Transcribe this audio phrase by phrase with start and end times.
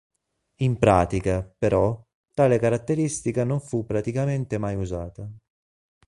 [0.61, 2.03] In pratica, però,
[2.33, 5.29] tale caratteristica non fu praticamente mai usata.